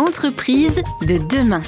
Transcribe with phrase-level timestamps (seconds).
[0.00, 1.60] Entreprise de demain.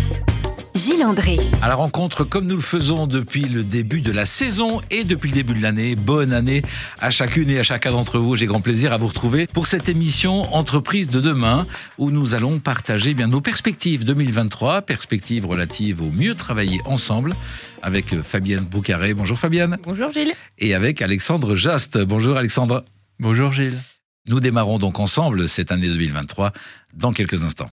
[0.74, 1.38] Gilles André.
[1.60, 5.28] À la rencontre, comme nous le faisons depuis le début de la saison et depuis
[5.28, 6.62] le début de l'année, bonne année
[6.98, 8.34] à chacune et à chacun d'entre vous.
[8.34, 11.66] J'ai grand plaisir à vous retrouver pour cette émission Entreprise de demain
[11.98, 17.34] où nous allons partager eh bien nos perspectives 2023, perspectives relatives au mieux travailler ensemble
[17.82, 19.12] avec Fabienne Boucaré.
[19.12, 19.76] Bonjour Fabienne.
[19.82, 20.32] Bonjour Gilles.
[20.58, 21.98] Et avec Alexandre Jost.
[21.98, 22.82] Bonjour Alexandre.
[23.20, 23.78] Bonjour Gilles.
[24.26, 26.52] Nous démarrons donc ensemble cette année 2023
[26.94, 27.68] dans quelques instants.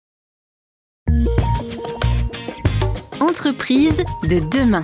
[3.20, 4.84] Entreprise de demain.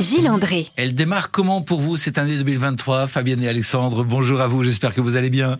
[0.00, 0.66] Gilles André.
[0.76, 4.92] Elle démarre comment pour vous cette année 2023 Fabienne et Alexandre, bonjour à vous, j'espère
[4.92, 5.58] que vous allez bien.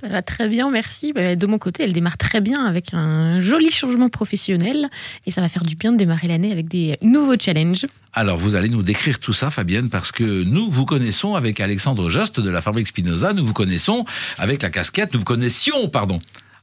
[0.00, 1.12] Ça va très bien, merci.
[1.12, 4.90] Bah, de mon côté, elle démarre très bien avec un joli changement professionnel
[5.24, 7.86] et ça va faire du bien de démarrer l'année avec des nouveaux challenges.
[8.12, 12.10] Alors vous allez nous décrire tout ça Fabienne parce que nous vous connaissons avec Alexandre
[12.10, 14.04] Jost de la fabrique Spinoza, nous vous connaissons
[14.38, 16.18] avec la casquette, nous vous connaissions, pardon,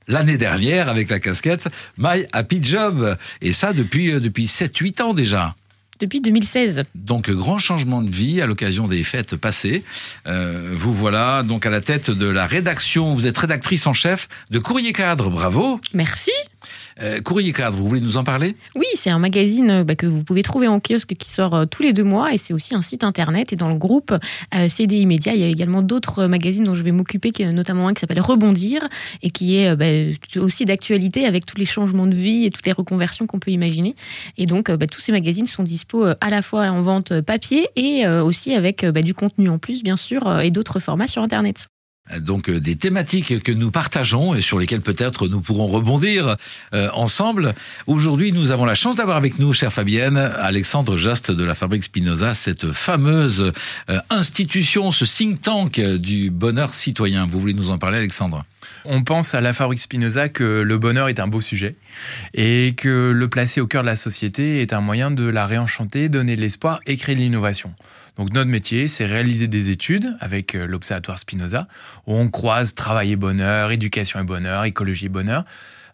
[0.08, 1.68] l'année dernière avec la casquette
[1.98, 3.18] My Happy Job.
[3.42, 5.56] Et ça depuis, euh, depuis 7-8 ans déjà.
[6.00, 6.84] Depuis 2016.
[6.96, 9.84] Donc grand changement de vie à l'occasion des fêtes passées.
[10.28, 13.14] Euh, vous voilà donc à la tête de la rédaction.
[13.14, 15.30] Vous êtes rédactrice en chef de Courrier Cadre.
[15.30, 15.80] Bravo.
[15.94, 16.32] Merci.
[17.02, 18.56] Euh, Courrier Cadre, vous voulez nous en parler?
[18.76, 21.66] Oui, c'est un magazine euh, bah, que vous pouvez trouver en kiosque qui sort euh,
[21.66, 23.54] tous les deux mois et c'est aussi un site internet.
[23.54, 24.14] Et dans le groupe
[24.70, 28.02] CDI Média, il y a également d'autres magazines dont je vais m'occuper, notamment un qui
[28.02, 28.88] s'appelle Rebondir
[29.22, 29.86] et qui est bah,
[30.42, 33.96] aussi d'actualité avec tous les changements de vie et toutes les reconversions qu'on peut imaginer.
[34.38, 38.08] Et donc, bah, tous ces magazines sont dispo à la fois en vente papier et
[38.08, 41.68] aussi avec du contenu en plus, bien sûr, et d'autres formats sur Internet
[42.20, 46.36] donc euh, des thématiques que nous partageons et sur lesquelles peut-être nous pourrons rebondir
[46.74, 47.54] euh, ensemble.
[47.88, 51.84] Aujourd'hui, nous avons la chance d'avoir avec nous, chère Fabienne, Alexandre Jost de la Fabrique
[51.84, 53.54] Spinoza, cette fameuse
[53.90, 57.26] euh, institution, ce think tank du bonheur citoyen.
[57.26, 58.44] Vous voulez nous en parler, Alexandre?
[58.86, 61.76] On pense à la fabrique Spinoza que le bonheur est un beau sujet
[62.34, 66.10] et que le placer au cœur de la société est un moyen de la réenchanter,
[66.10, 67.74] donner de l'espoir et créer de l'innovation.
[68.18, 71.68] Donc notre métier, c'est réaliser des études avec euh, l'Observatoire Spinoza,
[72.06, 75.46] où on croise travail et bonheur, éducation et bonheur, écologie et bonheur,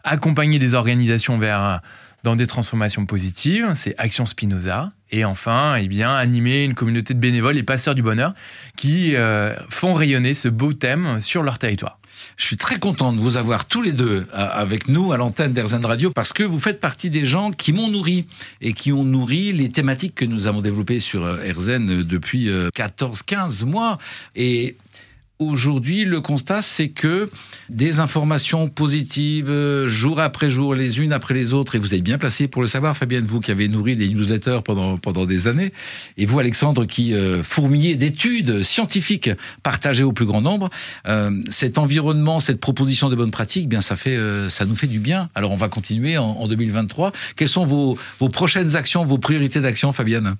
[0.04, 1.80] accompagner des organisations vers
[2.22, 4.90] dans des transformations positives, c'est Action Spinoza.
[5.10, 8.34] Et enfin, eh bien, animer une communauté de bénévoles et passeurs du bonheur
[8.76, 12.00] qui euh, font rayonner ce beau thème sur leur territoire.
[12.36, 15.52] Je suis très content de vous avoir tous les deux euh, avec nous à l'antenne
[15.52, 18.26] d'Erzen Radio parce que vous faites partie des gens qui m'ont nourri
[18.60, 23.62] et qui ont nourri les thématiques que nous avons développées sur Erzen euh, depuis 14-15
[23.62, 23.98] euh, mois.
[24.36, 24.76] Et
[25.40, 27.30] Aujourd'hui, le constat, c'est que
[27.70, 32.02] des informations positives, euh, jour après jour, les unes après les autres, et vous êtes
[32.02, 35.48] bien placé pour le savoir, Fabienne, vous qui avez nourri des newsletters pendant, pendant des
[35.48, 35.72] années,
[36.18, 39.30] et vous, Alexandre, qui euh, fourmillez d'études scientifiques
[39.62, 40.68] partagées au plus grand nombre,
[41.08, 44.88] euh, cet environnement, cette proposition de bonnes pratiques, bien, ça fait, euh, ça nous fait
[44.88, 45.30] du bien.
[45.34, 47.12] Alors, on va continuer en, en 2023.
[47.36, 50.36] Quelles sont vos, vos prochaines actions, vos priorités d'action, Fabienne?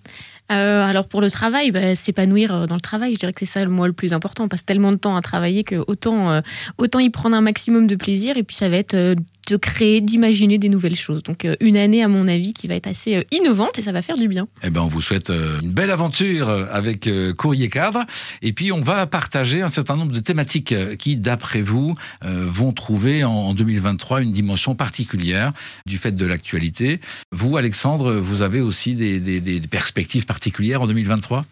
[0.51, 3.47] Euh, alors pour le travail, bah, s'épanouir euh, dans le travail, je dirais que c'est
[3.47, 4.45] ça le moi le plus important.
[4.45, 6.41] On passe tellement de temps à travailler que autant, euh,
[6.79, 9.17] autant y prendre un maximum de plaisir et puis ça va être
[9.49, 11.23] de créer, d'imaginer des nouvelles choses.
[11.23, 14.17] Donc une année à mon avis qui va être assez innovante et ça va faire
[14.17, 14.49] du bien.
[14.63, 18.05] Eh ben on vous souhaite une belle aventure avec Courrier Cadre
[18.43, 23.25] et puis on va partager un certain nombre de thématiques qui d'après vous vont trouver
[23.25, 25.53] en 2023 une dimension particulière
[25.87, 27.01] du fait de l'actualité.
[27.33, 31.45] Vous Alexandre, vous avez aussi des, des, perspectives particulières particulière en 2023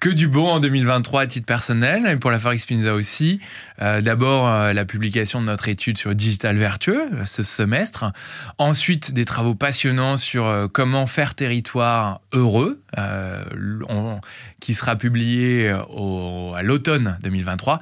[0.00, 3.38] que du bon en 2023 à titre personnel et pour la Fabrique Spinoza aussi.
[3.82, 8.06] Euh, d'abord euh, la publication de notre étude sur digital vertueux euh, ce semestre.
[8.56, 12.82] Ensuite des travaux passionnants sur comment faire territoire heureux,
[14.58, 17.80] qui sera publié au, à l'automne 2023.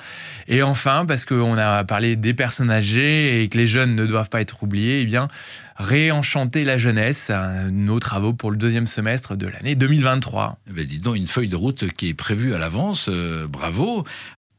[0.48, 4.28] Et enfin parce qu'on a parlé des personnes âgées et que les jeunes ne doivent
[4.28, 5.28] pas être oubliés, eh bien
[5.78, 7.30] réenchanter la jeunesse,
[7.70, 10.58] nos travaux pour le deuxième semestre de l'année 2023.
[10.68, 14.04] Eh ben, dis donc, une feuille de route qui est prévue à l'avance, euh, bravo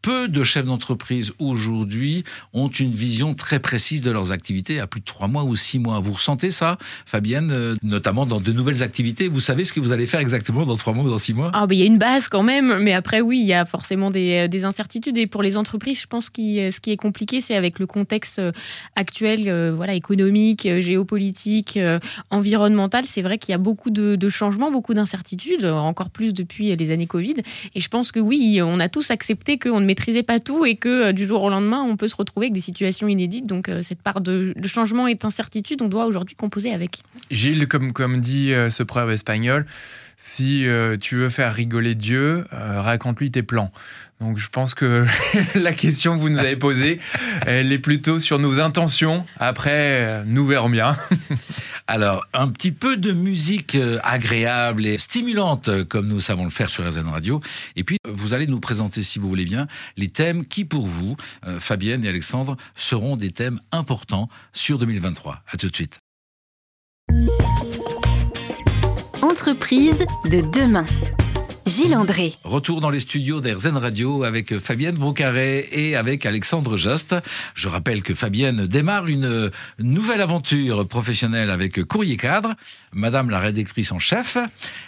[0.01, 2.23] peu de chefs d'entreprise aujourd'hui
[2.53, 5.79] ont une vision très précise de leurs activités à plus de trois mois ou six
[5.79, 5.99] mois.
[5.99, 9.27] Vous ressentez ça, Fabienne, euh, notamment dans de nouvelles activités?
[9.27, 11.51] Vous savez ce que vous allez faire exactement dans trois mois ou dans six mois?
[11.53, 13.65] Ah, ben, il y a une base quand même, mais après, oui, il y a
[13.65, 15.17] forcément des, euh, des incertitudes.
[15.17, 17.87] Et pour les entreprises, je pense que euh, ce qui est compliqué, c'est avec le
[17.87, 18.41] contexte
[18.95, 21.77] actuel, voilà, économique, géopolitique,
[22.29, 23.05] environnemental.
[23.05, 26.91] C'est vrai qu'il y a beaucoup de, de changements, beaucoup d'incertitudes, encore plus depuis les
[26.91, 27.35] années Covid.
[27.75, 30.75] Et je pense que oui, on a tous accepté qu'on ne maîtrisait pas tout et
[30.75, 33.47] que euh, du jour au lendemain, on peut se retrouver avec des situations inédites.
[33.47, 36.99] Donc euh, cette part de, changement et d'incertitude, on doit aujourd'hui composer avec.
[37.31, 39.65] Gilles, comme, comme dit euh, ce proverbe espagnol,
[40.15, 40.65] si
[40.99, 43.71] tu veux faire rigoler Dieu, raconte-lui tes plans.
[44.19, 45.05] Donc je pense que
[45.55, 46.99] la question que vous nous avez posée,
[47.47, 49.25] elle est plutôt sur nos intentions.
[49.37, 50.97] Après, nous verrons bien.
[51.91, 56.51] Alors, un petit peu de musique euh, agréable et stimulante, euh, comme nous savons le
[56.51, 57.41] faire sur RZN Radio.
[57.75, 59.65] Et puis, vous allez nous présenter, si vous voulez bien,
[59.97, 65.41] les thèmes qui, pour vous, euh, Fabienne et Alexandre, seront des thèmes importants sur 2023.
[65.51, 65.97] À tout de suite.
[69.23, 70.85] Entreprise de demain.
[71.69, 72.33] Gilles André.
[72.43, 77.15] Retour dans les studios d'Airzen Radio avec Fabienne Broucaret et avec Alexandre Jost.
[77.53, 82.55] Je rappelle que Fabienne démarre une nouvelle aventure professionnelle avec Courrier Cadre.
[82.91, 84.39] Madame la rédactrice en chef.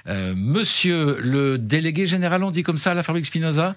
[0.08, 3.76] Euh, monsieur le délégué général, on dit comme ça à la fabrique Spinoza?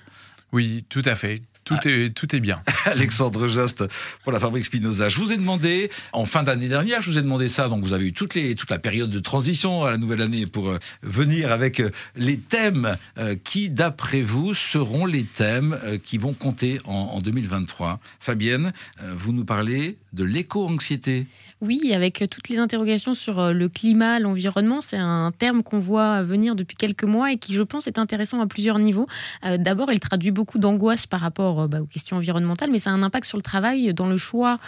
[0.53, 1.43] Oui, tout à fait.
[1.65, 1.89] Tout, ah.
[1.89, 2.63] est, tout est bien.
[2.85, 3.85] Alexandre Jost
[4.23, 5.09] pour la fabrique Spinoza.
[5.09, 7.93] Je vous ai demandé, en fin d'année dernière, je vous ai demandé ça, donc vous
[7.93, 10.79] avez eu toutes les, toute la période de transition à la nouvelle année pour euh,
[11.03, 16.79] venir avec euh, les thèmes euh, qui, d'après vous, seront les thèmes qui vont compter
[16.85, 18.01] en, en 2023.
[18.21, 18.73] Fabienne,
[19.03, 21.27] vous nous parlez de l'éco-anxiété.
[21.67, 26.23] Oui, avec toutes les interrogations sur euh, le climat, l'environnement, c'est un terme qu'on voit
[26.23, 29.07] venir depuis quelques mois et qui, je pense, est intéressant à plusieurs niveaux.
[29.47, 32.91] Euh, d'abord, il traduit beaucoup d'angoisse par rapport euh, bah, aux questions environnementales, mais ça
[32.91, 34.59] a un impact sur le travail, dans le choix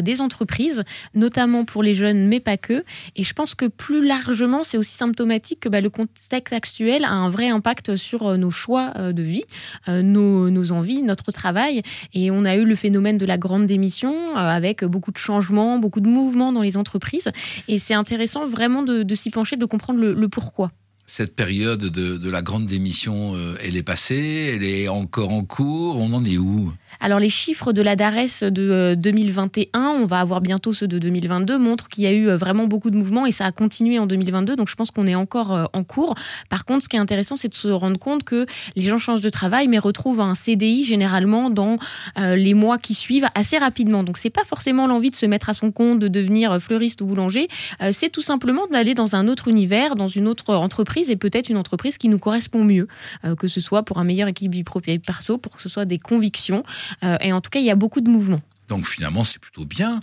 [0.00, 0.82] des entreprises,
[1.14, 2.84] notamment pour les jeunes, mais pas que.
[3.16, 7.10] Et je pense que plus largement, c'est aussi symptomatique que bah, le contexte actuel a
[7.10, 9.44] un vrai impact sur nos choix de vie,
[9.88, 11.82] nos, envies, notre travail.
[12.14, 16.00] Et on a eu le phénomène de la grande démission, avec beaucoup de changements, beaucoup
[16.00, 17.30] de mouvements dans les entreprises.
[17.68, 20.70] Et c'est intéressant vraiment de, s'y pencher, de comprendre le pourquoi
[21.06, 26.00] cette période de, la grande démission, euh, elle est passée, elle est encore en cours,
[26.00, 26.72] on en est où?
[26.98, 30.98] Alors les chiffres de la DARES de 2021, euh, on va avoir bientôt ceux de
[30.98, 34.00] 2022, montrent qu'il y a eu euh, vraiment beaucoup de mouvements et ça a continué
[34.00, 36.16] en 2022, donc je pense qu'on est encore en cours.
[36.48, 39.20] Par contre, ce qui est intéressant, c'est de se rendre compte que les gens changent
[39.20, 41.78] de travail, mais retrouvent un CDI généralement dans
[42.16, 44.02] les mois qui suivent assez rapidement.
[44.02, 47.06] Donc c'est pas forcément l'envie de se mettre à son compte, de devenir fleuriste ou
[47.06, 47.48] boulanger,
[47.92, 51.56] c'est tout simplement d'aller dans un autre univers, dans une autre entreprise et peut-être une
[51.56, 52.88] entreprise qui nous correspond mieux,
[53.24, 55.98] euh, que ce soit pour un meilleur équilibre pro perso, pour que ce soit des
[55.98, 56.62] convictions.
[57.04, 58.40] Euh, et en tout cas, il y a beaucoup de mouvements.
[58.68, 60.00] Donc finalement, c'est plutôt bien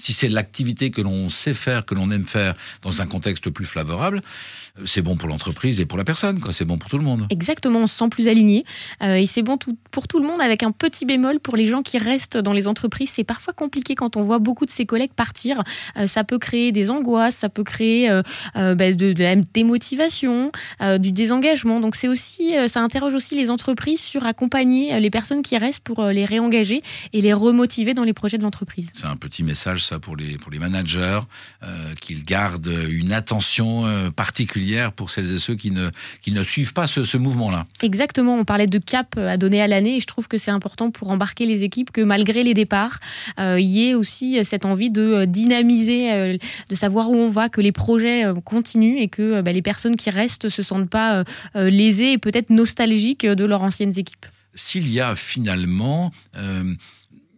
[0.00, 3.66] si c'est l'activité que l'on sait faire, que l'on aime faire dans un contexte plus
[3.66, 4.22] favorable,
[4.78, 6.40] euh, c'est bon pour l'entreprise et pour la personne.
[6.52, 7.26] C'est bon pour tout le monde.
[7.30, 8.64] Exactement, on se sent plus aligné.
[9.02, 9.58] Euh, et c'est bon
[9.90, 12.66] pour tout le monde avec un petit bémol pour les gens qui restent dans les
[12.66, 13.10] entreprises.
[13.14, 15.62] C'est parfois compliqué quand on voit beaucoup de ses collègues partir.
[15.96, 18.08] Euh, ça peut créer des angoisses, ça peut créer
[18.54, 20.50] bah, de, la démotivation,
[20.98, 21.80] du désengagement.
[21.80, 26.04] Donc c'est aussi, ça interroge aussi les entreprises sur accompagner les personnes qui restent pour
[26.04, 26.82] les réengager
[27.12, 28.88] et les remotiver dans les projets de l'entreprise.
[28.94, 31.20] C'est un petit message pour les, pour les managers,
[31.62, 35.90] euh, qu'ils gardent une attention euh, particulière pour celles et ceux qui ne,
[36.20, 37.66] qui ne suivent pas ce, ce mouvement-là.
[37.82, 40.90] Exactement, on parlait de cap à donner à l'année et je trouve que c'est important
[40.90, 43.00] pour embarquer les équipes que malgré les départs,
[43.38, 46.38] euh, il y ait aussi cette envie de dynamiser,
[46.68, 50.10] de savoir où on va, que les projets continuent et que bah, les personnes qui
[50.10, 54.26] restent se sentent pas lésées et peut-être nostalgiques de leurs anciennes équipes.
[54.54, 56.12] S'il y a finalement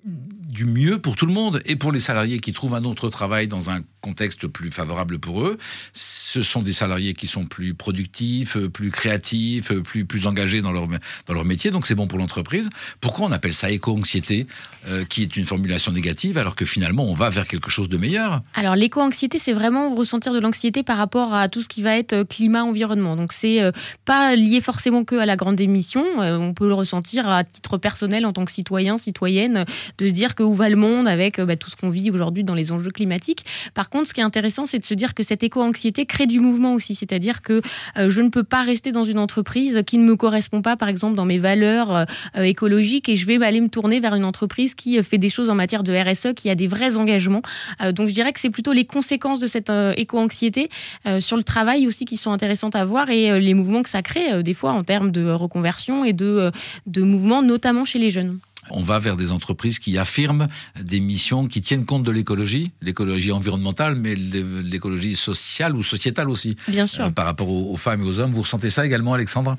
[0.05, 3.49] du mieux pour tout le monde et pour les salariés qui trouvent un autre travail
[3.49, 5.57] dans un contexte plus favorable pour eux.
[5.95, 10.89] Ce sont des salariés qui sont plus productifs, plus créatifs, plus plus engagés dans leur
[11.27, 11.71] dans leur métier.
[11.71, 12.69] Donc c'est bon pour l'entreprise.
[13.01, 14.47] Pourquoi on appelle ça éco-anxiété,
[14.89, 17.97] euh, qui est une formulation négative, alors que finalement on va vers quelque chose de
[17.97, 18.43] meilleur?
[18.55, 22.13] Alors l'éco-anxiété, c'est vraiment ressentir de l'anxiété par rapport à tout ce qui va être
[22.13, 23.17] euh, climat, environnement.
[23.17, 23.71] Donc c'est euh,
[24.05, 26.05] pas lié forcément que à la grande émission.
[26.19, 29.65] on peut le ressentir à titre personnel en tant que citoyen, citoyenne,
[29.99, 32.43] de se dire que où va le monde avec bah, tout ce qu'on vit aujourd'hui
[32.45, 33.45] dans les enjeux climatiques.
[33.75, 36.41] Par contre, ce qui est intéressant, c'est de se dire que cette éco-anxiété crée du
[36.41, 36.97] mouvement aussi.
[36.97, 37.61] C'est-à-dire que
[37.97, 40.89] euh, je ne peux pas rester dans une entreprise qui ne me correspond pas, par
[40.89, 42.05] exemple, dans mes valeurs euh,
[42.37, 45.51] euh, écologiques, et je vais aller me tourner vers une entreprise qui fait des choses
[45.51, 47.43] en matière de RSE, qui a des vrais engagements.
[47.93, 50.71] donc, je dirais que c'est plutôt les conséquences de cette éco-anxiété
[51.21, 54.43] sur le travail aussi qui sont intéressantes à voir et les mouvements que ça crée,
[54.43, 56.51] des fois, en termes de reconversion et de,
[56.87, 58.39] de mouvements, notamment chez les jeunes
[58.73, 60.49] on va vers des entreprises qui affirment
[60.81, 66.57] des missions qui tiennent compte de l'écologie, l'écologie environnementale, mais l'écologie sociale ou sociétale aussi.
[66.69, 67.05] Bien sûr.
[67.05, 68.33] Euh, par rapport aux, femmes et aux hommes.
[68.33, 69.57] Vous ressentez ça également, Alexandre?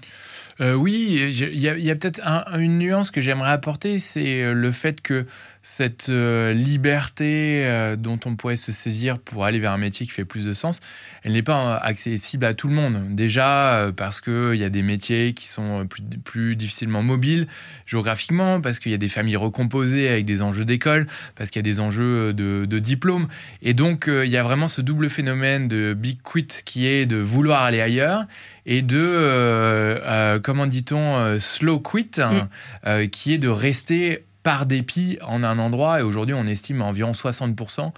[0.63, 2.21] Euh, Oui, il y a, peut-être
[2.57, 5.25] une nuance que j'aimerais apporter, c'est euh, le fait que
[5.65, 7.65] cette euh, liberté
[7.97, 10.81] dont on pourrait se saisir pour aller vers un métier qui fait plus de sens,
[11.23, 13.15] elle n'est pas accessible à tout le monde.
[13.15, 17.47] Déjà parce qu'il y a des métiers qui sont plus, plus difficilement mobiles
[17.85, 21.65] géographiquement, parce qu'il y a des familles recomposées avec des enjeux d'école, parce qu'il y
[21.65, 23.29] a des enjeux de, de diplôme.
[23.61, 27.17] Et donc il y a vraiment ce double phénomène de big quit qui est de
[27.17, 28.25] vouloir aller ailleurs
[28.65, 32.49] et de, euh, euh, comment dit-on, euh, slow quit, hein,
[32.85, 33.07] mm.
[33.09, 35.99] qui est de rester par dépit en un endroit.
[35.99, 37.91] Et aujourd'hui, on estime à environ 60%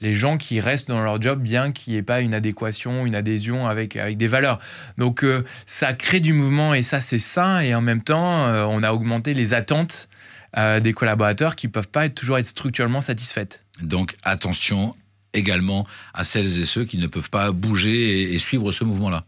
[0.00, 3.16] les gens qui restent dans leur job bien qu'il n'y ait pas une adéquation, une
[3.16, 4.60] adhésion avec, avec des valeurs.
[4.96, 5.26] Donc
[5.66, 9.34] ça crée du mouvement et ça c'est sain et en même temps on a augmenté
[9.34, 10.08] les attentes
[10.56, 13.64] des collaborateurs qui peuvent pas être, toujours être structurellement satisfaites.
[13.82, 14.94] Donc attention
[15.34, 15.84] également
[16.14, 19.24] à celles et ceux qui ne peuvent pas bouger et suivre ce mouvement-là.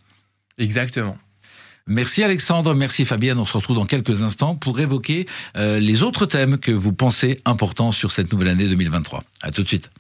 [0.61, 1.19] Exactement.
[1.87, 3.38] Merci Alexandre, merci Fabienne.
[3.38, 5.26] On se retrouve dans quelques instants pour évoquer
[5.57, 9.25] euh, les autres thèmes que vous pensez importants sur cette nouvelle année 2023.
[9.43, 9.90] À tout de suite.